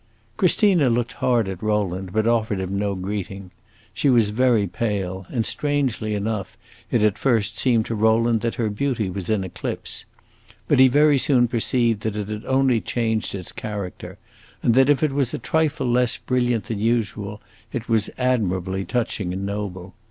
Christina 0.35 0.89
looked 0.89 1.13
hard 1.21 1.47
at 1.47 1.61
Rowland, 1.61 2.11
but 2.11 2.25
offered 2.25 2.59
him 2.59 2.75
no 2.75 2.95
greeting. 2.95 3.51
She 3.93 4.09
was 4.09 4.31
very 4.31 4.65
pale, 4.65 5.27
and, 5.29 5.45
strangely 5.45 6.15
enough, 6.15 6.57
it 6.89 7.03
at 7.03 7.19
first 7.19 7.55
seemed 7.59 7.85
to 7.85 7.93
Rowland 7.93 8.41
that 8.41 8.55
her 8.55 8.71
beauty 8.71 9.11
was 9.11 9.29
in 9.29 9.43
eclipse. 9.43 10.05
But 10.67 10.79
he 10.79 10.87
very 10.87 11.19
soon 11.19 11.47
perceived 11.47 12.01
that 12.01 12.15
it 12.15 12.29
had 12.29 12.45
only 12.45 12.81
changed 12.81 13.35
its 13.35 13.51
character, 13.51 14.17
and 14.63 14.73
that 14.73 14.89
if 14.89 15.03
it 15.03 15.11
was 15.13 15.35
a 15.35 15.37
trifle 15.37 15.85
less 15.85 16.17
brilliant 16.17 16.63
than 16.63 16.79
usual, 16.79 17.39
it 17.71 17.87
was 17.87 18.09
admirably 18.17 18.83
touching 18.83 19.31
and 19.33 19.45
noble. 19.45 19.93